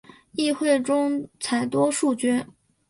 [0.31, 2.47] 议会中采多数决。